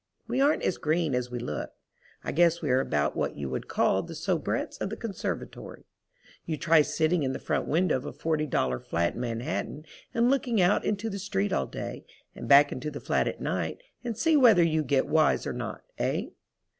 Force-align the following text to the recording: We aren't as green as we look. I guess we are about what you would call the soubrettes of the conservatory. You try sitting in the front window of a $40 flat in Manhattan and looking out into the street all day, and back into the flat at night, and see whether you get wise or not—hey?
We 0.27 0.41
aren't 0.41 0.63
as 0.63 0.79
green 0.79 1.13
as 1.13 1.29
we 1.29 1.37
look. 1.37 1.73
I 2.23 2.31
guess 2.31 2.59
we 2.59 2.71
are 2.71 2.79
about 2.79 3.15
what 3.15 3.35
you 3.37 3.51
would 3.51 3.67
call 3.67 4.01
the 4.01 4.15
soubrettes 4.15 4.81
of 4.81 4.89
the 4.89 4.97
conservatory. 4.97 5.83
You 6.43 6.57
try 6.57 6.81
sitting 6.81 7.21
in 7.21 7.33
the 7.33 7.39
front 7.39 7.67
window 7.67 7.97
of 7.97 8.07
a 8.07 8.11
$40 8.11 8.81
flat 8.83 9.13
in 9.13 9.19
Manhattan 9.21 9.85
and 10.11 10.31
looking 10.31 10.59
out 10.59 10.83
into 10.83 11.07
the 11.07 11.19
street 11.19 11.53
all 11.53 11.67
day, 11.67 12.03
and 12.33 12.47
back 12.47 12.71
into 12.71 12.89
the 12.89 12.99
flat 12.99 13.27
at 13.27 13.41
night, 13.41 13.77
and 14.03 14.17
see 14.17 14.35
whether 14.35 14.63
you 14.63 14.83
get 14.83 15.05
wise 15.05 15.45
or 15.45 15.53
not—hey? 15.53 16.31